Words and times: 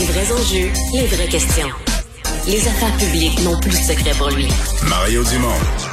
Les 0.00 0.06
vrais 0.06 0.32
enjeux, 0.32 0.70
les 0.94 1.06
vraies 1.08 1.28
questions. 1.28 1.68
Les 2.46 2.66
affaires 2.66 2.96
publiques 2.96 3.38
n'ont 3.42 3.60
plus 3.60 3.68
de 3.68 3.76
secret 3.76 4.12
pour 4.16 4.30
lui. 4.30 4.48
Mario 4.88 5.22
Dumont. 5.24 5.89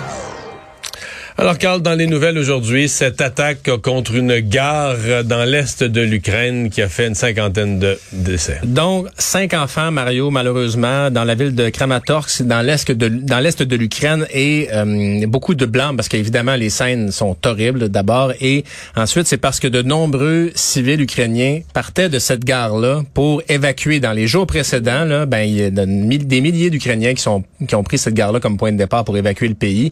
Alors, 1.40 1.60
Carl, 1.60 1.84
dans 1.84 1.94
les 1.94 2.08
nouvelles 2.08 2.40
aujourd'hui, 2.40 2.90
cette 2.90 3.22
attaque 3.22 3.70
contre 3.84 4.16
une 4.16 4.40
gare 4.40 4.96
dans 5.24 5.46
l'est 5.46 5.84
de 5.84 6.02
l'Ukraine 6.02 6.72
qui 6.72 6.82
a 6.82 6.90
fait 6.90 7.06
une 7.06 7.14
cinquantaine 7.14 7.78
de 7.78 8.00
décès. 8.12 8.60
Donc, 8.64 9.06
cinq 9.20 9.54
enfants, 9.54 9.92
Mario, 9.92 10.32
malheureusement, 10.32 11.12
dans 11.12 11.24
la 11.24 11.36
ville 11.36 11.54
de 11.54 11.70
Kramatorsk, 11.70 12.42
dans 12.42 12.62
l'est 12.62 12.92
de, 12.92 13.76
l'Ukraine, 13.76 14.26
et 14.34 14.70
euh, 14.74 15.28
beaucoup 15.28 15.54
de 15.54 15.68
blancs, 15.68 15.96
parce 15.96 16.10
qu'évidemment, 16.10 16.56
les 16.56 16.72
scènes 16.72 17.12
sont 17.12 17.38
horribles, 17.46 17.90
d'abord, 17.90 18.34
et 18.42 18.64
ensuite, 18.96 19.28
c'est 19.28 19.38
parce 19.38 19.60
que 19.60 19.68
de 19.68 19.84
nombreux 19.84 20.50
civils 20.56 21.02
ukrainiens 21.02 21.60
partaient 21.72 22.10
de 22.10 22.18
cette 22.18 22.46
gare-là 22.46 23.04
pour 23.14 23.44
évacuer. 23.48 24.00
Dans 24.00 24.14
les 24.14 24.26
jours 24.26 24.48
précédents, 24.48 25.06
là, 25.06 25.28
ben, 25.28 25.42
il 25.42 25.54
y 25.54 25.64
a 25.64 25.70
des 25.70 26.42
milliers 26.42 26.72
d'Ukrainiens 26.72 27.14
qui 27.14 27.28
qui 27.68 27.76
ont 27.76 27.84
pris 27.84 28.00
cette 28.00 28.16
gare-là 28.16 28.40
comme 28.40 28.58
point 28.58 28.72
de 28.72 28.78
départ 28.78 29.04
pour 29.04 29.18
évacuer 29.18 29.48
le 29.48 29.56
pays. 29.56 29.90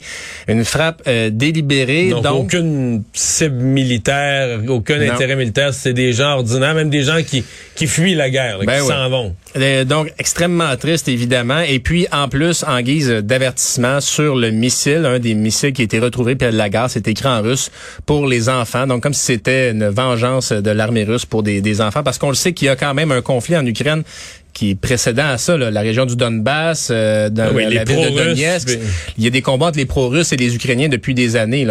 Une 0.48 0.66
frappe 0.66 1.04
euh, 1.08 1.30
délibérée. 1.38 2.10
Donc, 2.10 2.24
donc 2.24 2.44
aucune 2.46 3.04
cible 3.14 3.56
militaire, 3.62 4.60
aucun 4.68 4.98
Non. 4.98 5.14
intérêt 5.14 5.36
militaire. 5.36 5.74
C'est 5.74 5.94
des 5.94 6.14
gens 6.14 6.34
ordinaires, 6.36 6.74
même 6.74 6.90
des 6.90 7.04
gens 7.04 7.22
qui, 7.26 7.44
qui 7.76 7.88
fuient 7.88 8.16
la 8.16 8.30
guerre, 8.30 8.58
là, 8.60 8.66
Ben 8.66 8.76
qui 8.76 8.82
oui. 8.82 8.88
s'en 8.88 9.10
vont. 9.10 9.36
Euh, 9.58 9.86
donc, 9.86 10.12
extrêmement 10.20 10.76
triste, 10.76 11.08
évidemment. 11.08 11.60
Et 11.62 11.80
puis, 11.80 12.08
en 12.12 12.28
plus, 12.28 12.64
en 12.68 12.82
guise 12.82 13.10
d'avertissement 13.10 14.02
sur 14.02 14.36
le 14.36 14.52
missile, 14.52 15.06
un 15.06 15.20
des 15.20 15.34
missiles 15.34 15.74
qui 15.74 15.82
a 15.82 15.86
été 15.86 16.00
retrouvé 16.00 16.36
près 16.36 16.52
de 16.52 16.58
la 16.58 16.70
gare, 16.70 16.90
c'est 16.90 17.08
écrit 17.08 17.28
en 17.28 17.42
russe 17.42 17.72
pour 18.06 18.28
les 18.28 18.50
enfants. 18.50 18.88
Donc, 18.88 19.04
comme 19.04 19.14
si 19.14 19.24
c'était 19.26 19.72
une 19.72 19.88
vengeance 19.88 20.52
de 20.52 20.72
l'armée 20.72 21.04
russe 21.04 21.26
pour 21.26 21.44
des, 21.44 21.62
des 21.62 21.82
enfants. 21.82 22.04
Parce 22.04 22.18
qu'on 22.18 22.30
le 22.30 22.36
sait 22.36 22.54
qu'il 22.54 22.66
y 22.68 22.70
a 22.70 22.76
quand 22.76 22.94
même 22.94 23.12
un 23.12 23.22
conflit 23.22 23.56
en 23.58 23.66
Ukraine 23.66 24.04
qui 24.56 24.72
est 24.72 24.76
précédent 24.76 25.28
à 25.28 25.38
ça, 25.38 25.58
là, 25.58 25.70
la 25.70 25.82
région 25.82 26.06
du 26.06 26.16
Donbass, 26.16 26.88
euh, 26.90 27.30
dans 27.30 27.44
Ah 27.50 27.52
oui, 27.54 27.64
la, 27.64 27.70
les 27.70 27.76
la 27.76 27.84
ville 27.84 27.98
de 28.12 28.18
Donetsk. 28.18 28.70
mais- 28.70 28.80
Il 29.18 29.24
y 29.26 29.28
a 29.28 29.30
des 29.30 29.42
combats 29.42 29.68
entre 29.68 29.78
les 29.78 29.86
pro-russes 29.86 30.32
et 30.32 30.38
les 30.38 30.56
Ukrainiens 30.56 30.88
depuis 30.88 31.14
des 31.14 31.36
années. 31.36 31.68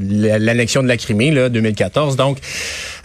L'annexion 0.00 0.82
de 0.82 0.88
la 0.88 0.96
Crimée, 0.98 1.30
là, 1.30 1.48
2014. 1.48 2.16
Donc, 2.16 2.38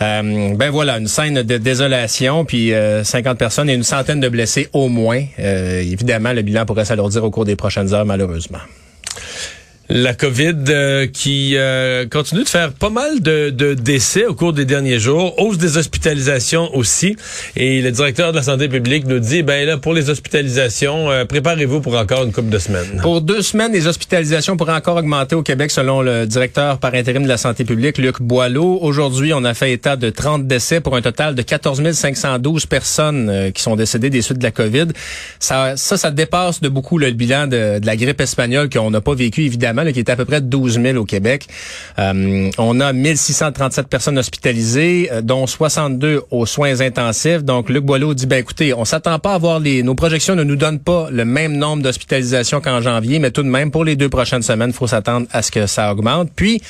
euh, 0.01 0.53
ben 0.53 0.69
voilà, 0.69 0.97
une 0.97 1.07
scène 1.07 1.41
de 1.43 1.57
désolation, 1.57 2.43
puis 2.43 2.73
euh, 2.73 3.03
50 3.05 3.37
personnes 3.37 3.69
et 3.69 3.73
une 3.73 3.83
centaine 3.83 4.19
de 4.19 4.27
blessés 4.29 4.67
au 4.73 4.89
moins. 4.89 5.23
Euh, 5.39 5.79
évidemment, 5.81 6.33
le 6.33 6.41
bilan 6.41 6.65
pourrait 6.65 6.85
s'alourdir 6.85 7.23
au 7.23 7.31
cours 7.31 7.45
des 7.45 7.55
prochaines 7.55 7.93
heures, 7.93 8.05
malheureusement. 8.05 8.59
La 9.91 10.13
COVID 10.13 10.53
euh, 10.69 11.07
qui 11.07 11.53
euh, 11.57 12.05
continue 12.07 12.43
de 12.43 12.47
faire 12.47 12.73
pas 12.73 12.91
mal 12.91 13.21
de, 13.21 13.49
de 13.49 13.73
décès 13.73 14.27
au 14.27 14.35
cours 14.35 14.53
des 14.53 14.65
derniers 14.65 14.99
jours, 14.99 15.33
hausse 15.39 15.57
des 15.57 15.77
hospitalisations 15.77 16.69
aussi. 16.75 17.15
Et 17.55 17.81
le 17.81 17.89
directeur 17.89 18.31
de 18.31 18.37
la 18.37 18.43
santé 18.43 18.69
publique 18.69 19.07
nous 19.07 19.17
dit, 19.17 19.41
ben 19.41 19.65
là, 19.65 19.77
pour 19.77 19.95
les 19.95 20.11
hospitalisations, 20.11 21.09
euh, 21.09 21.25
préparez-vous 21.25 21.81
pour 21.81 21.97
encore 21.97 22.23
une 22.23 22.31
couple 22.31 22.49
de 22.49 22.59
semaines. 22.59 22.99
Pour 23.01 23.21
deux 23.21 23.41
semaines, 23.41 23.71
les 23.73 23.87
hospitalisations 23.87 24.57
pourraient 24.57 24.75
encore 24.75 24.97
augmenter 24.97 25.33
au 25.33 25.41
Québec, 25.41 25.71
selon 25.71 26.03
le 26.03 26.27
directeur 26.27 26.77
par 26.77 26.93
intérim 26.93 27.23
de 27.23 27.27
la 27.27 27.37
santé 27.37 27.65
publique, 27.65 27.97
Luc 27.97 28.21
Boileau. 28.21 28.77
Aujourd'hui, 28.83 29.33
on 29.33 29.43
a 29.43 29.55
fait 29.55 29.73
état 29.73 29.95
de 29.95 30.11
30 30.11 30.45
décès 30.45 30.81
pour 30.81 30.95
un 30.97 31.01
total 31.01 31.33
de 31.33 31.41
14 31.41 31.91
512 31.93 32.67
personnes 32.67 33.27
euh, 33.27 33.49
qui 33.49 33.63
sont 33.63 33.75
décédées 33.75 34.11
des 34.11 34.21
suites 34.21 34.37
de 34.37 34.43
la 34.43 34.51
COVID. 34.51 34.89
Ça, 35.39 35.75
ça, 35.77 35.97
ça 35.97 36.11
dépasse 36.11 36.61
de 36.61 36.69
beaucoup 36.69 36.99
le 36.99 37.09
bilan 37.09 37.47
de, 37.47 37.79
de 37.79 37.85
la 37.87 37.95
grippe 37.95 38.21
espagnole 38.21 38.69
qu'on 38.69 38.91
n'a 38.91 39.01
pas 39.01 39.15
vécu, 39.15 39.45
évidemment, 39.45 39.78
qui 39.93 39.99
est 39.99 40.09
à 40.09 40.15
peu 40.15 40.25
près 40.25 40.41
12 40.41 40.79
000 40.81 40.97
au 40.97 41.05
Québec. 41.05 41.47
Euh, 41.97 42.49
on 42.57 42.79
a 42.79 42.93
1637 42.93 43.87
personnes 43.87 44.17
hospitalisées, 44.17 45.09
euh, 45.11 45.21
dont 45.21 45.47
62 45.47 46.21
aux 46.31 46.45
soins 46.45 46.81
intensifs. 46.81 47.43
Donc, 47.43 47.69
Luc 47.69 47.83
Boileau 47.83 48.13
dit, 48.13 48.25
ben 48.25 48.37
écoutez, 48.37 48.73
on 48.73 48.85
s'attend 48.85 49.19
pas 49.19 49.33
à 49.33 49.37
voir 49.37 49.59
les... 49.59 49.83
Nos 49.83 49.95
projections 49.95 50.35
ne 50.35 50.43
nous 50.43 50.55
donnent 50.55 50.79
pas 50.79 51.07
le 51.11 51.25
même 51.25 51.57
nombre 51.57 51.83
d'hospitalisations 51.83 52.61
qu'en 52.61 52.81
janvier, 52.81 53.19
mais 53.19 53.31
tout 53.31 53.43
de 53.43 53.49
même, 53.49 53.71
pour 53.71 53.83
les 53.85 53.95
deux 53.95 54.09
prochaines 54.09 54.41
semaines, 54.43 54.69
il 54.69 54.75
faut 54.75 54.87
s'attendre 54.87 55.27
à 55.31 55.41
ce 55.41 55.51
que 55.51 55.65
ça 55.67 55.91
augmente. 55.91 56.29
Puis, 56.35 56.61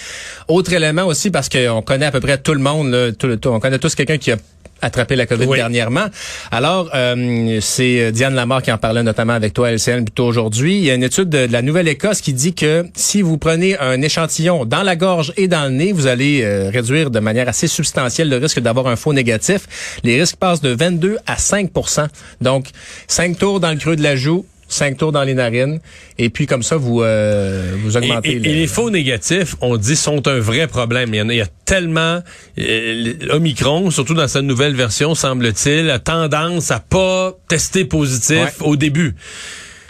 autre 0.48 0.74
élément 0.74 1.04
aussi, 1.06 1.32
parce 1.32 1.50
qu'on 1.50 1.82
connaît 1.82 2.06
à 2.08 2.12
peu 2.12 2.20
près 2.20 2.38
tout 2.38 2.54
le 2.54 2.60
monde, 2.60 2.90
là, 2.92 3.12
tout, 3.12 3.36
tout- 3.38 3.50
on 3.50 3.60
connaît 3.60 3.80
tous 3.80 3.96
quelqu'un 3.96 4.18
qui 4.18 4.32
a 4.32 4.38
attrapé 4.82 5.16
la 5.16 5.26
COVID 5.26 5.46
Oui. 5.46 5.58
dernièrement. 5.58 6.06
Alors, 6.52 6.90
euh, 6.94 7.60
c'est 7.62 8.00
euh, 8.02 8.12
Diane 8.12 8.36
Lamar 8.36 8.62
qui 8.62 8.72
en 8.72 8.78
parlait 8.78 9.04
notamment 9.04 9.34
avec 9.34 9.54
toi, 9.54 9.72
LCN, 9.72 10.04
plutôt 10.06 10.26
aujourd'hui. 10.26 10.78
Il 10.78 10.84
y 10.86 10.92
a 10.92 10.96
une 10.96 11.04
étude 11.04 11.30
de, 11.30 11.48
de 11.48 11.52
la 11.54 11.62
Nouvelle-Écosse 11.62 12.22
qui 12.22 12.34
dit 12.34 12.54
que 12.54 12.86
si 12.96 13.22
vous 13.22 13.38
prenez 13.38 13.78
un 13.80 14.02
échantillon 14.02 14.66
dans 14.66 14.84
la 14.84 14.96
gorge 14.96 15.34
et 15.38 15.48
dans 15.48 15.66
le 15.66 15.72
nez, 15.72 15.92
vous 15.92 16.08
allez 16.08 16.42
euh, 16.44 16.70
réduire 16.72 17.12
de 17.12 17.20
manière 17.20 17.48
assez 17.50 17.68
substantielle 17.68 18.30
le 18.30 18.38
risque 18.38 18.60
d'avoir 18.60 18.88
un 18.88 18.96
faux 18.96 19.14
négatif. 19.14 20.00
Les 20.04 20.20
risques 20.20 20.36
passent 20.38 20.62
de 20.62 20.70
22 20.70 21.18
à 21.28 21.36
5% 21.36 22.08
Donc, 22.42 22.68
5 23.08 23.38
tours 23.38 23.60
dans 23.60 23.72
le 23.72 23.78
creux 23.78 23.96
de 23.96 24.04
la 24.04 24.16
joue, 24.16 24.46
5 24.70 24.98
tours 24.98 25.12
dans 25.12 25.24
les 25.24 25.34
narines, 25.34 25.80
et 26.18 26.30
puis 26.30 26.46
comme 26.46 26.64
ça, 26.64 26.78
vous, 26.78 27.02
euh, 27.02 27.76
vous 27.84 27.98
augmentez. 27.98 28.32
et- 28.32 28.40
le- 28.40 28.48
et 28.48 28.54
les 28.54 28.68
faux 28.68 28.90
négatifs, 28.90 29.56
on 29.62 29.76
dit, 29.78 29.96
sont 29.96 30.26
un 30.28 30.40
vrai 30.40 30.68
problème. 30.68 31.14
Il 31.14 31.18
y 31.18 31.22
en 31.22 31.28
a, 31.30 31.34
il 31.34 31.38
y 31.38 31.42
a 31.42 31.48
tellement... 31.66 32.22
euh, 32.60 33.14
Omicron, 33.32 33.90
surtout 33.92 34.14
dans 34.14 34.28
sa 34.28 34.42
nouvelle 34.42 34.76
version, 34.76 35.16
semble-t-il, 35.16 35.90
a 35.90 36.00
tendance 36.00 36.72
à 36.72 36.80
pas 36.80 37.34
tester 37.48 37.84
positif 37.86 38.38
Ouais. 38.38 38.54
au 38.68 38.76
début. 38.76 39.16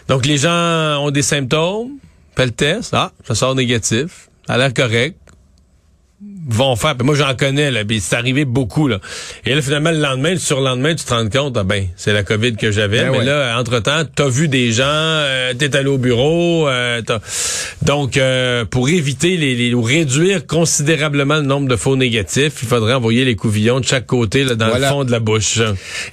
Donc, 0.07 0.25
les 0.25 0.38
gens 0.38 1.03
ont 1.06 1.11
des 1.11 1.22
symptômes, 1.22 1.91
fait 2.35 2.46
le 2.46 2.51
test, 2.51 2.91
ah, 2.94 3.11
ça 3.28 3.35
sort 3.35 3.53
négatif, 3.56 4.29
a 4.47 4.57
l'air 4.57 4.73
correct, 4.73 5.16
vont 6.50 6.75
faire. 6.75 6.96
Puis 6.97 7.06
moi, 7.06 7.16
j'en 7.16 7.34
connais, 7.35 7.72
là, 7.72 7.85
puis 7.85 8.00
c'est 8.02 8.16
arrivé 8.16 8.44
beaucoup, 8.44 8.88
là. 8.88 9.00
Et 9.46 9.56
là, 9.56 9.62
finalement, 9.62 9.91
le 9.91 10.00
lendemain, 10.00 10.31
le 10.31 10.38
surlendemain, 10.38 10.94
tu 10.96 11.06
te 11.06 11.13
rends 11.13 11.30
compte, 11.30 11.56
ah 11.57 11.63
ben, 11.63 11.85
c'est 11.96 12.12
la 12.12 12.24
COVID 12.24 12.56
que 12.56 12.72
j'avais. 12.72 13.03
Ben 13.03 13.12
mais 13.12 13.18
ouais. 13.19 13.25
là, 13.25 13.57
entre-temps, 13.59 14.03
t'as 14.13 14.28
vu 14.28 14.47
des 14.50 14.72
gens, 14.74 14.84
euh, 14.85 15.53
t'es 15.53 15.75
allé 15.75 15.88
au 15.88 15.97
bureau, 15.97 16.68
euh, 16.68 17.02
donc, 17.84 18.18
euh, 18.18 18.66
pour 18.66 18.90
éviter 18.90 19.38
les, 19.38 19.56
les- 19.56 19.74
ou 19.74 19.81
réduire 19.81 20.46
considérablement 20.46 21.35
le 21.38 21.44
nombre 21.44 21.68
de 21.69 21.75
faux 21.75 21.96
négatifs, 21.96 22.53
il 22.62 22.68
faudrait 22.68 22.94
envoyer 22.94 23.24
les 23.24 23.35
couvillons 23.35 23.79
de 23.79 23.85
chaque 23.85 24.06
côté, 24.06 24.44
là, 24.44 24.56
dans 24.56 24.68
Voilà. 24.69 24.88
le 24.88 24.94
fond 24.94 25.03
de 25.06 25.12
la 25.12 25.19
bouche. 25.19 25.59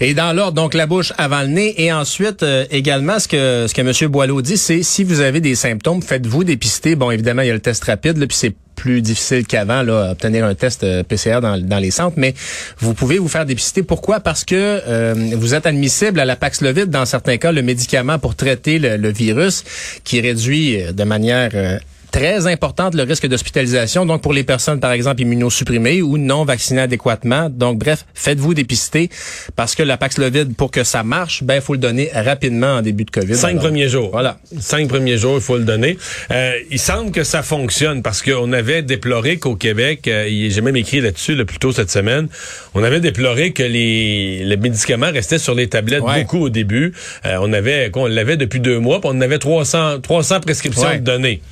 Et 0.00 0.14
dans 0.14 0.32
l'ordre, 0.34 0.52
donc 0.52 0.74
la 0.74 0.86
bouche 0.86 1.12
avant 1.18 1.40
le 1.42 1.48
nez. 1.48 1.74
Et 1.82 1.92
ensuite, 1.92 2.42
euh, 2.44 2.64
également, 2.70 3.18
ce 3.18 3.26
que 3.28 3.66
ce 3.68 3.74
que 3.74 3.80
M. 3.80 4.10
Boileau 4.10 4.40
dit, 4.42 4.56
c'est 4.56 4.82
si 4.82 5.02
vous 5.02 5.20
avez 5.20 5.40
des 5.40 5.54
symptômes, 5.54 6.02
faites-vous 6.02 6.44
dépister. 6.44 6.94
Bon, 6.94 7.10
évidemment, 7.10 7.42
il 7.42 7.48
y 7.48 7.50
a 7.50 7.54
le 7.54 7.60
test 7.60 7.82
rapide, 7.84 8.18
là, 8.18 8.26
puis 8.26 8.36
c'est 8.36 8.54
plus 8.76 9.02
difficile 9.02 9.46
qu'avant, 9.46 9.82
là, 9.82 10.10
obtenir 10.12 10.44
un 10.44 10.54
test 10.54 10.84
euh, 10.84 11.02
PCR 11.02 11.40
dans, 11.40 11.58
dans 11.58 11.78
les 11.78 11.90
centres, 11.90 12.16
mais 12.16 12.34
vous 12.78 12.94
pouvez 12.94 13.18
vous 13.18 13.28
faire 13.28 13.46
dépister. 13.46 13.82
Pourquoi? 13.82 14.20
Parce 14.20 14.44
que 14.44 14.54
euh, 14.54 15.14
vous 15.36 15.54
êtes 15.54 15.66
admissible 15.66 16.20
à 16.20 16.24
la 16.24 16.36
Paxlovid, 16.36 16.86
dans 16.86 17.06
certains 17.06 17.38
cas, 17.38 17.50
le 17.50 17.62
médicament 17.62 18.18
pour 18.18 18.36
traiter 18.36 18.78
le, 18.78 18.96
le 18.96 19.08
virus, 19.10 19.64
qui 20.04 20.20
réduit 20.20 20.80
euh, 20.80 20.92
de 20.92 21.04
manière 21.04 21.50
euh, 21.54 21.78
très 22.16 22.46
importante 22.46 22.94
le 22.94 23.02
risque 23.02 23.26
d'hospitalisation. 23.26 24.06
Donc, 24.06 24.22
pour 24.22 24.32
les 24.32 24.42
personnes, 24.42 24.80
par 24.80 24.92
exemple, 24.92 25.20
immunosupprimées 25.20 26.00
ou 26.00 26.16
non 26.16 26.44
vaccinées 26.46 26.80
adéquatement. 26.80 27.50
Donc, 27.50 27.78
bref, 27.78 28.06
faites-vous 28.14 28.54
dépister 28.54 29.10
parce 29.54 29.74
que 29.74 29.82
la 29.82 29.98
Paxlovid, 29.98 30.54
pour 30.56 30.70
que 30.70 30.82
ça 30.82 31.02
marche, 31.02 31.42
ben, 31.42 31.56
il 31.56 31.60
faut 31.60 31.74
le 31.74 31.78
donner 31.78 32.08
rapidement 32.14 32.76
en 32.76 32.82
début 32.82 33.04
de 33.04 33.10
COVID. 33.10 33.34
Cinq 33.34 33.58
premiers 33.58 33.90
jours. 33.90 34.08
Voilà. 34.12 34.38
Cinq 34.58 34.88
premiers 34.88 35.18
jours, 35.18 35.34
il 35.36 35.42
faut 35.42 35.58
le 35.58 35.64
donner. 35.64 35.98
Euh, 36.30 36.52
il 36.70 36.78
semble 36.78 37.10
que 37.10 37.22
ça 37.22 37.42
fonctionne 37.42 38.02
parce 38.02 38.22
qu'on 38.22 38.50
avait 38.54 38.80
déploré 38.80 39.36
qu'au 39.36 39.56
Québec, 39.56 40.08
euh, 40.08 40.26
j'ai 40.48 40.60
même 40.62 40.76
écrit 40.76 41.02
là-dessus 41.02 41.34
le 41.34 41.44
plus 41.44 41.58
tôt 41.58 41.72
cette 41.72 41.90
semaine, 41.90 42.28
on 42.72 42.82
avait 42.82 43.00
déploré 43.00 43.52
que 43.52 43.62
les, 43.62 44.42
les 44.42 44.56
médicaments 44.56 45.12
restaient 45.12 45.38
sur 45.38 45.54
les 45.54 45.68
tablettes 45.68 46.02
beaucoup 46.02 46.38
au 46.44 46.48
début. 46.48 46.94
Euh, 47.26 47.36
on 47.42 47.52
avait, 47.52 47.90
on 47.94 48.06
l'avait 48.06 48.38
depuis 48.38 48.60
deux 48.60 48.78
mois, 48.78 49.00
puis 49.02 49.10
on 49.12 49.20
avait 49.20 49.38
300, 49.38 50.00
300 50.00 50.40
prescriptions 50.40 50.86
Ouais. 50.86 50.98
données. 50.98 51.42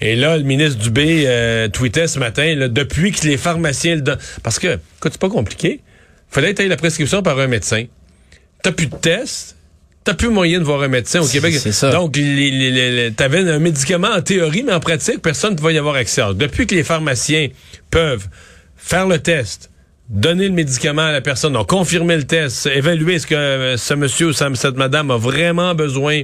Et 0.00 0.14
là, 0.16 0.36
le 0.36 0.42
ministre 0.44 0.78
Dubé 0.78 1.24
euh, 1.26 1.68
tweetait 1.68 2.06
ce 2.06 2.18
matin, 2.18 2.54
là, 2.54 2.68
depuis 2.68 3.12
que 3.12 3.26
les 3.26 3.36
pharmaciens 3.36 3.94
le 3.96 4.00
donnent. 4.02 4.18
Parce 4.42 4.58
que, 4.58 4.78
écoute, 4.98 5.12
c'est 5.12 5.20
pas 5.20 5.30
compliqué. 5.30 5.80
Fallait 6.28 6.52
que 6.54 6.62
tu 6.62 6.68
la 6.68 6.76
prescription 6.76 7.22
par 7.22 7.38
un 7.38 7.46
médecin. 7.46 7.84
T'as 8.62 8.72
plus 8.72 8.86
de 8.86 8.96
tests. 8.96 9.56
T'as 10.04 10.14
plus 10.14 10.28
moyen 10.28 10.58
de 10.60 10.64
voir 10.64 10.82
un 10.82 10.88
médecin 10.88 11.20
au 11.20 11.26
Québec. 11.26 11.54
c'est 11.58 11.72
ça. 11.72 11.90
Donc, 11.90 12.12
t'avais 13.16 13.50
un 13.50 13.58
médicament 13.58 14.08
en 14.12 14.22
théorie, 14.22 14.62
mais 14.64 14.72
en 14.72 14.80
pratique, 14.80 15.20
personne 15.20 15.52
ne 15.52 15.56
pouvait 15.56 15.74
y 15.74 15.78
avoir 15.78 15.96
accès. 15.96 16.20
Alors, 16.20 16.34
depuis 16.34 16.66
que 16.66 16.74
les 16.74 16.84
pharmaciens 16.84 17.48
peuvent 17.90 18.26
faire 18.76 19.08
le 19.08 19.18
test, 19.18 19.70
donner 20.08 20.46
le 20.46 20.54
médicament 20.54 21.02
à 21.06 21.12
la 21.12 21.20
personne, 21.20 21.54
donc 21.54 21.68
confirmer 21.68 22.16
le 22.16 22.22
test, 22.24 22.66
évaluer 22.66 23.14
est-ce 23.14 23.26
que 23.26 23.34
euh, 23.34 23.76
ce 23.76 23.94
monsieur 23.94 24.26
ou 24.28 24.32
ce- 24.32 24.54
cette 24.54 24.76
madame 24.76 25.10
a 25.10 25.16
vraiment 25.16 25.74
besoin 25.74 26.22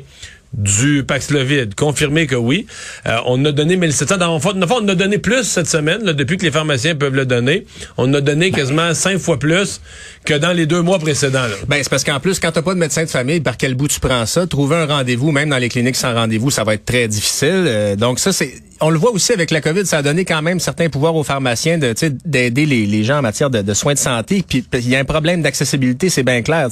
du 0.52 1.04
Paxlovid, 1.04 1.74
confirmer 1.74 2.26
que 2.26 2.34
oui. 2.34 2.66
Euh, 3.06 3.18
on 3.26 3.42
a 3.44 3.52
donné 3.52 3.76
1700. 3.76 4.18
Dans 4.18 4.38
fond, 4.38 4.52
on 4.54 4.88
a 4.88 4.94
donné 4.94 5.18
plus 5.18 5.44
cette 5.44 5.66
semaine, 5.66 6.04
là, 6.04 6.12
depuis 6.12 6.36
que 6.36 6.44
les 6.44 6.50
pharmaciens 6.50 6.94
peuvent 6.94 7.14
le 7.14 7.26
donner. 7.26 7.66
On 7.96 8.12
a 8.14 8.20
donné 8.20 8.50
quasiment 8.50 8.92
cinq 8.94 9.18
fois 9.18 9.38
plus 9.38 9.80
que 10.24 10.34
dans 10.34 10.52
les 10.52 10.66
deux 10.66 10.82
mois 10.82 10.98
précédents. 10.98 11.46
Ben, 11.68 11.78
c'est 11.82 11.88
parce 11.88 12.04
qu'en 12.04 12.20
plus, 12.20 12.38
quand 12.38 12.52
t'as 12.52 12.62
pas 12.62 12.74
de 12.74 12.78
médecin 12.78 13.04
de 13.04 13.10
famille, 13.10 13.40
par 13.40 13.56
quel 13.56 13.74
bout 13.74 13.88
tu 13.88 14.00
prends 14.00 14.26
ça? 14.26 14.46
Trouver 14.46 14.76
un 14.76 14.86
rendez-vous, 14.86 15.32
même 15.32 15.48
dans 15.48 15.58
les 15.58 15.68
cliniques 15.68 15.96
sans 15.96 16.14
rendez-vous, 16.14 16.50
ça 16.50 16.64
va 16.64 16.74
être 16.74 16.84
très 16.84 17.08
difficile. 17.08 17.64
Euh, 17.66 17.96
donc 17.96 18.18
ça, 18.18 18.32
c'est, 18.32 18.52
on 18.82 18.90
le 18.90 18.98
voit 18.98 19.12
aussi 19.12 19.32
avec 19.32 19.50
la 19.50 19.60
COVID, 19.60 19.86
ça 19.86 19.98
a 19.98 20.02
donné 20.02 20.24
quand 20.24 20.42
même 20.42 20.60
certains 20.60 20.88
pouvoirs 20.88 21.14
aux 21.14 21.22
pharmaciens 21.22 21.78
de, 21.78 21.94
d'aider 22.24 22.66
les, 22.66 22.86
les 22.86 23.04
gens 23.04 23.18
en 23.18 23.22
matière 23.22 23.48
de, 23.48 23.62
de 23.62 23.74
soins 23.74 23.94
de 23.94 23.98
santé. 23.98 24.44
Puis 24.46 24.64
il 24.74 24.88
y 24.88 24.96
a 24.96 24.98
un 24.98 25.04
problème 25.04 25.42
d'accessibilité, 25.42 26.08
c'est 26.08 26.22
bien 26.22 26.42
clair. 26.42 26.68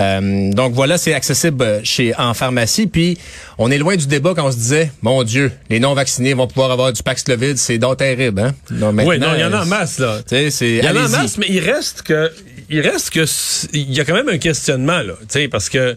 Euh, 0.00 0.52
donc 0.52 0.72
voilà, 0.72 0.98
c'est 0.98 1.14
accessible 1.14 1.62
euh, 1.62 1.80
chez 1.82 2.14
en 2.16 2.34
pharmacie. 2.34 2.86
Puis 2.86 3.18
on 3.58 3.70
est 3.70 3.78
loin 3.78 3.96
du 3.96 4.06
débat 4.06 4.32
quand 4.34 4.46
on 4.46 4.52
se 4.52 4.56
disait, 4.56 4.90
mon 5.02 5.22
Dieu, 5.24 5.52
les 5.68 5.80
non 5.80 5.94
vaccinés 5.94 6.34
vont 6.34 6.46
pouvoir 6.46 6.70
avoir 6.70 6.92
du 6.92 7.02
Paxlovid, 7.02 7.58
c'est 7.58 7.78
donc 7.78 7.98
terrible, 7.98 8.40
hein? 8.40 8.54
Donc, 8.70 8.94
Oui, 9.04 9.18
non, 9.18 9.34
il 9.34 9.40
y 9.40 9.44
en 9.44 9.52
a 9.52 9.58
en 9.58 9.62
euh, 9.62 9.64
masse, 9.64 9.98
là. 9.98 10.20
Il 10.30 10.76
y 10.76 10.88
en 10.88 10.96
a 10.96 11.06
en 11.06 11.08
masse, 11.08 11.38
mais 11.38 11.46
il 11.48 11.60
reste 11.60 12.02
que, 12.02 12.30
il 12.70 12.80
reste 12.80 13.10
que, 13.10 13.24
il 13.72 13.92
y 13.92 14.00
a 14.00 14.04
quand 14.04 14.14
même 14.14 14.28
un 14.28 14.38
questionnement, 14.38 15.00
là, 15.00 15.14
parce 15.50 15.68
que 15.68 15.96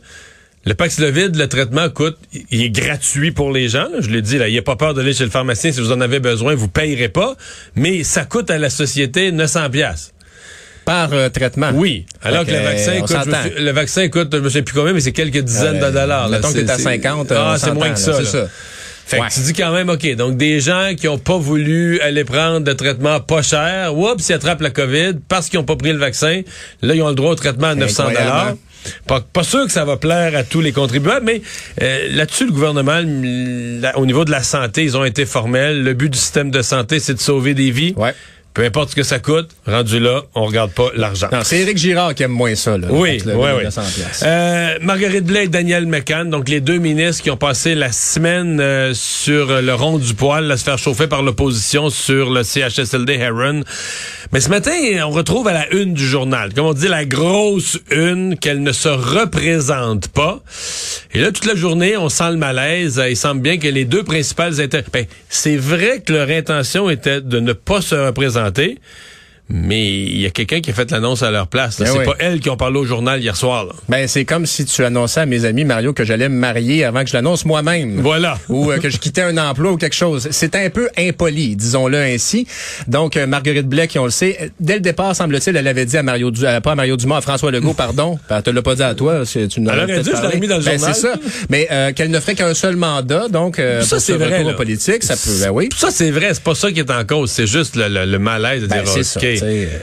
le 0.65 0.73
Paxlovid, 0.73 1.35
le 1.35 1.47
traitement 1.47 1.89
coûte, 1.89 2.17
il 2.51 2.61
est 2.63 2.69
gratuit 2.69 3.31
pour 3.31 3.51
les 3.51 3.69
gens, 3.69 3.83
là, 3.91 3.99
je 3.99 4.09
l'ai 4.09 4.21
dit, 4.21 4.37
là, 4.37 4.47
il 4.47 4.51
n'y 4.51 4.57
a 4.57 4.63
pas 4.63 4.75
peur 4.75 4.93
d'aller 4.93 5.13
chez 5.13 5.23
le 5.23 5.29
pharmacien 5.29 5.71
si 5.71 5.79
vous 5.79 5.91
en 5.91 6.01
avez 6.01 6.19
besoin, 6.19 6.55
vous 6.55 6.67
payerez 6.67 7.09
pas, 7.09 7.35
mais 7.75 8.03
ça 8.03 8.25
coûte 8.25 8.49
à 8.49 8.57
la 8.57 8.69
société 8.69 9.31
900 9.31 9.69
pièces. 9.69 10.11
Par 10.85 11.13
euh, 11.13 11.29
traitement. 11.29 11.71
Oui, 11.73 12.05
alors 12.21 12.45
que 12.45 12.51
le 12.51 12.59
vaccin 12.59 13.01
coûte, 13.01 13.17
je 13.57 13.63
le 13.63 13.71
vaccin 13.71 14.07
coûte, 14.09 14.29
je 14.31 14.37
ne 14.37 14.49
sais 14.49 14.61
plus 14.61 14.75
combien, 14.75 14.93
mais 14.93 14.99
c'est 15.01 15.13
quelques 15.13 15.39
dizaines 15.39 15.81
Euh, 15.81 15.87
de 15.89 15.93
dollars. 15.93 16.29
là. 16.29 16.37
mettons 16.37 16.53
que 16.53 16.59
t'es 16.59 16.69
à 16.69 16.77
c'est- 16.77 16.83
50, 16.83 17.31
euh, 17.31 17.35
ah, 17.39 17.55
c'est 17.59 17.73
moins 17.73 17.89
que 17.89 17.97
ça. 17.99 18.23
c'est. 18.23 18.45
Fait 19.07 19.19
Ouais. 19.19 19.27
que 19.27 19.33
tu 19.35 19.39
dis 19.41 19.53
quand 19.53 19.71
même, 19.71 19.89
OK, 19.89 20.15
donc 20.15 20.35
des 20.37 20.59
gens 20.59 20.91
qui 20.97 21.07
ont 21.07 21.19
pas 21.19 21.37
voulu 21.37 21.99
aller 22.01 22.23
prendre 22.23 22.61
de 22.61 22.73
traitement 22.73 23.19
pas 23.19 23.43
cher, 23.43 23.95
oups, 23.95 24.27
ils 24.29 24.33
attrapent 24.33 24.61
la 24.61 24.71
COVID 24.71 25.13
parce 25.27 25.47
qu'ils 25.49 25.59
ont 25.59 25.63
pas 25.63 25.75
pris 25.75 25.91
le 25.91 25.99
vaccin. 25.99 26.41
Là, 26.81 26.95
ils 26.95 27.01
ont 27.03 27.09
le 27.09 27.13
droit 27.15 27.31
au 27.31 27.35
traitement 27.35 27.67
à 27.67 27.75
900 27.75 28.07
Incroyable, 28.07 28.25
dollars. 28.31 28.53
Pas, 29.07 29.43
sûr 29.43 29.65
que 29.65 29.71
ça 29.71 29.85
va 29.85 29.97
plaire 29.97 30.35
à 30.35 30.43
tous 30.43 30.61
les 30.61 30.71
contribuables, 30.71 31.25
mais 31.25 31.41
euh, 31.81 32.07
là-dessus, 32.11 32.45
le 32.45 32.51
gouvernement, 32.51 32.99
au 33.95 34.05
niveau 34.05 34.25
de 34.25 34.31
la 34.31 34.43
santé, 34.43 34.83
ils 34.83 34.97
ont 34.97 35.05
été 35.05 35.25
formels. 35.25 35.83
Le 35.83 35.93
but 35.93 36.09
du 36.09 36.17
système 36.17 36.51
de 36.51 36.61
santé, 36.61 36.99
c'est 36.99 37.13
de 37.13 37.19
sauver 37.19 37.53
des 37.53 37.71
vies. 37.71 37.93
Ouais. 37.97 38.13
Peu 38.55 38.63
importe 38.63 38.91
ce 38.91 38.95
que 38.95 39.03
ça 39.03 39.19
coûte, 39.19 39.49
rendu 39.67 39.99
là, 39.99 40.21
on 40.33 40.45
regarde 40.45 40.71
pas 40.71 40.87
l'argent. 40.95 41.27
Non, 41.29 41.39
c'est 41.43 41.59
Éric 41.59 41.77
Girard 41.77 42.15
qui 42.15 42.23
aime 42.23 42.31
moins 42.31 42.55
ça. 42.55 42.77
Là, 42.77 42.87
Oui, 42.89 43.21
oui, 43.25 43.33
oui. 43.35 43.63
900 43.65 43.81
piastres. 43.93 44.23
Euh, 44.25 44.77
Marguerite 44.81 45.25
Blais 45.25 45.43
et 45.43 45.47
Daniel 45.49 45.85
McCann, 45.85 46.29
donc 46.29 46.47
les 46.47 46.61
deux 46.61 46.77
ministres 46.77 47.21
qui 47.21 47.29
ont 47.29 47.35
passé 47.37 47.75
la 47.75 47.91
semaine 47.91 48.61
euh, 48.61 48.93
sur 48.93 49.61
le 49.61 49.73
rond 49.73 49.97
du 49.97 50.13
poil, 50.13 50.49
à 50.49 50.55
se 50.55 50.63
faire 50.63 50.77
chauffer 50.77 51.07
par 51.07 51.21
l'opposition 51.21 51.89
sur 51.89 52.29
le 52.29 52.43
CHSLD 52.43 53.15
Heron. 53.15 53.63
Mais 54.31 54.39
ce 54.39 54.49
matin, 54.49 54.71
on 55.05 55.11
retrouve 55.11 55.47
à 55.49 55.53
la 55.53 55.73
une 55.73 55.93
du 55.93 56.07
journal, 56.07 56.53
comme 56.53 56.65
on 56.65 56.73
dit, 56.73 56.87
la 56.87 57.03
grosse 57.05 57.77
une, 57.91 58.37
qu'elle 58.37 58.63
ne 58.63 58.71
se 58.71 58.89
représente 58.89 60.07
pas. 60.07 60.39
Et 61.13 61.19
là, 61.19 61.31
toute 61.31 61.45
la 61.45 61.55
journée, 61.55 61.97
on 61.97 62.09
sent 62.09 62.31
le 62.31 62.37
malaise. 62.37 63.01
Il 63.07 63.17
semble 63.17 63.41
bien 63.41 63.57
que 63.57 63.67
les 63.67 63.85
deux 63.85 64.03
principales 64.03 64.59
étaient... 64.61 64.83
Ben, 64.93 65.05
c'est 65.29 65.57
vrai 65.57 66.01
que 66.05 66.13
leur 66.13 66.29
intention 66.29 66.89
était 66.89 67.21
de 67.21 67.39
ne 67.39 67.53
pas 67.53 67.81
se 67.81 67.95
représenter, 67.95 68.44
santé 68.45 68.77
mais 69.49 69.85
il 69.87 70.19
y 70.21 70.25
a 70.25 70.29
quelqu'un 70.31 70.59
qui 70.59 70.71
a 70.71 70.73
fait 70.73 70.89
l'annonce 70.91 71.21
à 71.23 71.29
leur 71.31 71.47
place. 71.47 71.79
Ben 71.79 71.85
C'est 71.85 71.99
oui. 71.99 72.05
pas 72.05 72.15
elles 72.19 72.39
qui 72.39 72.49
ont 72.49 72.57
parlé 72.57 72.79
au 72.79 72.85
journal 72.85 73.21
hier 73.21 73.35
soir. 73.35 73.65
là. 73.65 73.73
Ben, 73.89 74.07
c'est 74.07 74.25
comme 74.25 74.45
si 74.45 74.65
tu 74.65 74.83
annonçais 74.83 75.19
à 75.21 75.25
mes 75.25 75.45
amis, 75.45 75.65
Mario, 75.65 75.93
que 75.93 76.03
j'allais 76.03 76.29
me 76.29 76.35
marier 76.35 76.83
avant 76.83 77.03
que 77.03 77.09
je 77.09 77.13
l'annonce 77.13 77.45
moi-même. 77.45 77.99
Voilà. 78.01 78.39
Ou 78.49 78.71
euh, 78.71 78.77
que 78.79 78.89
je 78.89 78.97
quittais 78.97 79.21
un 79.21 79.37
emploi 79.37 79.71
ou 79.73 79.77
quelque 79.77 79.95
chose. 79.95 80.27
C'est 80.31 80.55
un 80.55 80.69
peu 80.69 80.89
impoli, 80.97 81.55
disons-le 81.55 81.97
ainsi. 81.97 82.47
Donc, 82.87 83.17
euh, 83.17 83.27
Marguerite 83.27 83.67
Blais, 83.67 83.87
qui 83.87 83.99
on 83.99 84.05
le 84.05 84.11
sait, 84.11 84.37
euh, 84.41 84.47
dès 84.59 84.75
le 84.75 84.79
départ, 84.79 85.15
semble-t-il, 85.15 85.55
elle 85.55 85.67
avait 85.67 85.85
dit 85.85 85.97
à 85.97 86.03
Mario, 86.03 86.31
Du- 86.31 86.45
euh, 86.45 86.59
pas 86.61 86.71
à 86.71 86.75
Mario 86.75 86.97
Dumas, 86.97 87.17
à 87.17 87.21
François 87.21 87.51
Legault, 87.51 87.73
pardon. 87.77 88.17
Ben, 88.29 88.37
elle 88.37 88.43
te 88.43 88.49
l'a 88.49 88.61
pas 88.61 88.75
dit 88.75 88.83
à 88.83 88.95
toi. 88.95 89.23
Tu 89.25 89.39
Elle 89.39 89.67
aurait 89.67 90.01
dû, 90.01 90.09
je 90.15 90.21
l'aurais 90.21 90.39
mis 90.39 90.47
dans 90.47 90.57
le 90.57 90.63
ben, 90.63 90.77
journal. 90.77 90.95
c'est 90.95 91.01
ça. 91.01 91.13
Mais 91.49 91.67
euh, 91.71 91.91
qu'elle 91.93 92.09
ne 92.11 92.19
ferait 92.19 92.35
qu'un 92.35 92.53
seul 92.53 92.75
mandat, 92.75 93.27
donc, 93.27 93.59
euh, 93.59 93.81
Ça, 93.81 93.99
c'est 93.99 94.13
ce 94.13 94.17
vrai, 94.17 94.43
politiques, 94.55 95.03
ça 95.03 95.15
peut, 95.15 95.39
ben 95.41 95.51
oui. 95.51 95.69
Ça, 95.77 95.89
c'est 95.91 96.11
vrai. 96.11 96.33
C'est 96.33 96.43
pas 96.43 96.55
ça 96.55 96.71
qui 96.71 96.79
est 96.79 96.89
en 96.91 97.03
cause. 97.05 97.29
C'est 97.31 97.47
juste 97.47 97.75
le, 97.75 97.87
le- 97.89 98.05
le 98.05 98.19
malaise 98.19 98.63
de 98.63 98.67
Ben, 98.67 98.83
dire. 98.83 98.93
Tu 99.35 99.45
sais, 99.45 99.69
euh, 99.71 99.77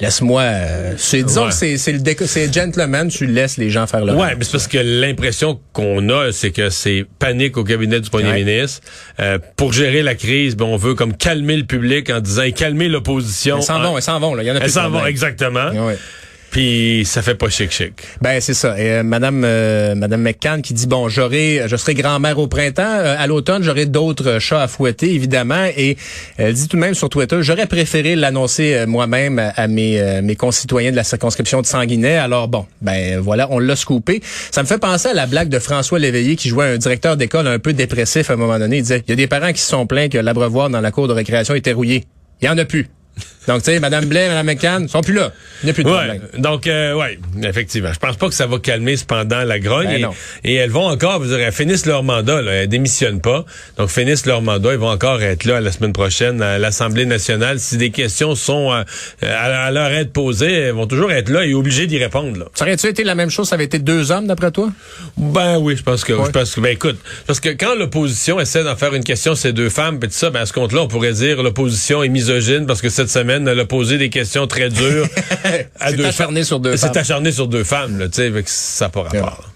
Laisse-moi. 0.00 0.42
euh, 0.42 0.94
c'est, 0.96 1.22
disons 1.24 1.46
Ouais. 1.46 1.50
que 1.50 1.76
c'est, 1.76 1.92
le 1.92 1.98
déco- 1.98 2.24
c'est 2.26 2.52
gentleman, 2.54 3.08
tu 3.08 3.26
laisses 3.26 3.56
les 3.56 3.70
gens 3.70 3.88
faire 3.88 4.04
leur 4.04 4.16
Ouais, 4.16 4.36
mais 4.38 4.44
c'est 4.44 4.52
parce 4.52 4.68
que 4.68 4.78
l'impression 4.78 5.58
qu'on 5.72 6.08
a, 6.10 6.30
c'est 6.30 6.52
que 6.52 6.70
c'est 6.70 7.04
panique 7.18 7.56
au 7.56 7.64
cabinet 7.64 7.98
du 8.00 8.08
premier 8.08 8.28
Ouais. 8.30 8.44
ministre. 8.44 8.80
Euh, 9.18 9.38
pour 9.56 9.72
gérer 9.72 10.02
la 10.04 10.14
crise, 10.14 10.54
ben, 10.56 10.66
on 10.66 10.76
veut 10.76 10.94
comme 10.94 11.16
calmer 11.16 11.56
le 11.56 11.64
public 11.64 12.08
en 12.10 12.20
disant 12.20 12.48
calmer 12.54 12.88
l'opposition. 12.88 13.56
Elles 13.58 13.62
s'en 13.64 13.80
En- 13.80 13.90
vont, 13.90 13.96
elles 13.96 14.02
s'en 14.04 14.20
vont. 14.20 14.34
Là. 14.36 14.44
Il 14.44 14.46
y 14.46 14.50
en 14.50 14.54
a 14.54 14.56
Elles 14.58 14.62
plus 14.62 14.68
de 14.74 14.80
s'en 14.80 14.90
vont, 14.90 15.04
exactement. 15.04 15.70
Ouais. 15.86 15.96
Puis 16.50 17.04
ça 17.04 17.22
fait 17.22 17.36
pas 17.36 17.48
chic-chic. 17.48 17.92
Ben 18.20 18.40
c'est 18.40 18.54
ça. 18.54 18.78
Et 18.78 18.90
euh, 18.90 19.02
Madame 19.04 19.42
euh, 19.44 19.94
Madame 19.94 20.22
McCann 20.22 20.62
qui 20.62 20.74
dit 20.74 20.86
bon 20.88 21.08
j'aurai 21.08 21.62
je 21.66 21.76
serai 21.76 21.94
grand-mère 21.94 22.38
au 22.38 22.48
printemps 22.48 22.82
Euh, 22.82 23.14
à 23.18 23.26
l'automne 23.28 23.62
j'aurai 23.62 23.86
d'autres 23.86 24.28
euh, 24.28 24.40
chats 24.40 24.62
à 24.62 24.68
fouetter 24.68 25.14
évidemment 25.14 25.66
et 25.76 25.96
elle 26.38 26.54
dit 26.54 26.66
tout 26.66 26.76
de 26.76 26.80
même 26.80 26.94
sur 26.94 27.08
Twitter 27.08 27.38
j'aurais 27.42 27.66
préféré 27.66 28.16
l'annoncer 28.16 28.74
euh, 28.74 28.86
moi-même 28.86 29.38
à, 29.38 29.68
mes 29.68 30.00
euh, 30.00 30.22
mes 30.22 30.34
concitoyens 30.34 30.90
de 30.90 30.96
la 30.96 31.04
circonscription 31.04 31.60
de 31.60 31.66
Sanguinet. 31.66 32.16
Alors 32.16 32.48
bon 32.48 32.66
ben 32.82 33.18
voilà 33.20 33.46
on 33.50 33.58
l'a 33.58 33.76
scoopé. 33.76 34.20
Ça 34.50 34.62
me 34.62 34.66
fait 34.66 34.78
penser 34.78 35.08
à 35.08 35.14
la 35.14 35.26
blague 35.26 35.48
de 35.50 35.58
François 35.60 35.98
Léveillé 35.98 36.34
qui 36.36 36.48
jouait 36.48 36.66
un 36.74 36.78
directeur 36.78 37.16
d'école 37.16 37.46
un 37.46 37.58
peu 37.58 37.72
dépressif 37.72 38.28
à 38.30 38.34
un 38.34 38.36
moment 38.36 38.58
donné. 38.58 38.78
Il 38.78 38.82
disait 38.82 39.02
il 39.06 39.10
y 39.10 39.12
a 39.12 39.16
des 39.16 39.28
parents 39.28 39.52
qui 39.52 39.60
se 39.60 39.68
sont 39.68 39.86
plaints 39.86 40.08
que 40.08 40.18
l'abreuvoir 40.18 40.68
dans 40.68 40.80
la 40.80 40.90
cour 40.90 41.06
de 41.06 41.12
récréation 41.12 41.54
était 41.54 41.72
rouillé. 41.72 42.04
Il 42.42 42.46
y 42.46 42.48
en 42.48 42.58
a 42.58 42.64
plus. 42.64 42.88
Donc, 43.48 43.62
tu 43.62 43.72
sais, 43.72 43.80
Madame 43.80 44.04
Blais, 44.04 44.28
Madame 44.28 44.46
McCann, 44.46 44.86
sont 44.86 45.00
plus 45.00 45.14
là. 45.14 45.32
Il 45.62 45.66
n'y 45.66 45.70
a 45.70 45.74
plus 45.74 45.82
de 45.82 45.88
Ouais. 45.88 45.94
problème. 45.96 46.22
Donc, 46.38 46.66
euh, 46.66 46.94
ouais, 46.94 47.18
effectivement. 47.42 47.92
Je 47.92 47.98
pense 47.98 48.16
pas 48.16 48.28
que 48.28 48.34
ça 48.34 48.46
va 48.46 48.58
calmer 48.58 48.96
cependant 48.96 49.42
la 49.42 49.58
grogne. 49.58 49.86
Ben 49.88 49.96
et, 49.98 50.02
non. 50.02 50.10
et 50.44 50.54
elles 50.54 50.70
vont 50.70 50.84
encore, 50.86 51.18
vous 51.20 51.26
dire, 51.26 51.40
elles 51.40 51.52
finissent 51.52 51.86
leur 51.86 52.02
mandat, 52.04 52.42
là, 52.42 52.52
elles 52.52 52.68
démissionnent 52.68 53.20
pas. 53.22 53.44
Donc, 53.76 53.88
finissent 53.88 54.26
leur 54.26 54.42
mandat. 54.42 54.72
Ils 54.72 54.78
vont 54.78 54.90
encore 54.90 55.22
être 55.22 55.44
là 55.46 55.60
la 55.60 55.72
semaine 55.72 55.92
prochaine 55.94 56.42
à 56.42 56.58
l'Assemblée 56.58 57.06
nationale. 57.06 57.58
Si 57.58 57.76
des 57.78 57.90
questions 57.90 58.34
sont 58.36 58.72
euh, 58.72 58.82
à, 59.22 59.64
à 59.66 59.70
leur 59.70 59.90
être 59.90 60.12
posées, 60.12 60.52
elles 60.52 60.74
vont 60.74 60.86
toujours 60.86 61.10
être 61.10 61.30
là 61.30 61.44
et 61.44 61.54
obligées 61.54 61.86
d'y 61.86 61.98
répondre. 61.98 62.38
Là. 62.38 62.44
Ça 62.54 62.64
aurait-tu 62.66 62.86
été 62.86 63.02
la 63.04 63.14
même 63.14 63.30
chose, 63.30 63.48
ça 63.48 63.54
avait 63.56 63.64
été 63.64 63.78
deux 63.78 64.12
hommes 64.12 64.26
d'après 64.28 64.50
toi? 64.52 64.70
Ben 65.16 65.58
oui, 65.58 65.76
je 65.76 65.82
pense 65.82 66.04
que, 66.04 66.12
Ouais. 66.12 66.26
je 66.26 66.30
pense 66.30 66.54
que, 66.54 66.60
ben 66.60 66.72
écoute, 66.72 66.98
parce 67.26 67.40
que 67.40 67.48
quand 67.48 67.74
l'opposition 67.74 68.38
essaie 68.38 68.62
d'en 68.62 68.76
faire 68.76 68.94
une 68.94 69.02
question, 69.04 69.34
ces 69.34 69.52
deux 69.52 69.70
femmes, 69.70 69.98
puis 69.98 70.08
tout 70.08 70.14
ça, 70.16 70.30
ben 70.30 70.40
à 70.42 70.46
ce 70.46 70.52
compte-là, 70.52 70.82
on 70.82 70.88
pourrait 70.88 71.14
dire 71.14 71.42
l'opposition 71.42 72.02
est 72.04 72.08
misogyne 72.08 72.66
parce 72.66 72.80
que 72.82 72.90
cette 72.90 73.09
semaine, 73.10 73.46
elle 73.48 73.60
a 73.60 73.64
posé 73.66 73.98
des 73.98 74.08
questions 74.10 74.46
très 74.46 74.70
dures 74.70 75.06
à 75.80 75.90
C'est 75.90 75.96
deux 75.96 76.06
acharné 76.06 76.40
femmes. 76.40 76.44
sur 76.44 76.60
deux 76.60 76.76
C'est 76.76 76.86
femmes. 76.88 76.96
acharné 76.98 77.32
sur 77.32 77.48
deux 77.48 77.64
femmes, 77.64 77.98
là, 77.98 78.08
tu 78.08 78.14
sais, 78.14 78.32
ça 78.46 78.86
n'a 78.86 78.88
pas 78.90 79.02
rapport. 79.02 79.50